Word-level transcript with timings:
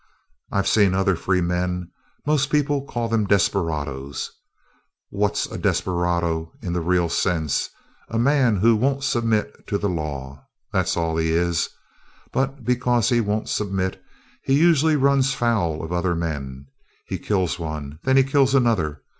"I've 0.51 0.67
seen 0.67 0.95
other 0.95 1.15
free 1.15 1.41
men 1.41 1.91
most 2.25 2.49
people 2.49 2.83
called 2.87 3.11
them 3.11 3.27
desperadoes. 3.27 4.31
What's 5.11 5.45
a 5.45 5.59
desperado 5.59 6.53
in 6.59 6.73
the 6.73 6.81
real 6.81 7.07
sense? 7.07 7.69
A 8.09 8.17
man 8.17 8.55
who 8.55 8.75
won't 8.75 9.03
submit 9.03 9.67
to 9.67 9.77
the 9.77 9.89
law. 9.89 10.43
That's 10.73 10.97
all 10.97 11.17
he 11.17 11.29
is. 11.33 11.69
But, 12.31 12.63
because 12.65 13.09
he 13.09 13.21
won't 13.21 13.47
submit, 13.47 14.01
he 14.41 14.57
usually 14.59 14.95
runs 14.95 15.35
foul 15.35 15.83
of 15.83 15.91
other 15.91 16.15
men. 16.15 16.65
He 17.05 17.19
kills 17.19 17.59
one. 17.59 17.99
Then 18.03 18.17
he 18.17 18.23
kills 18.23 18.55
another. 18.55 19.03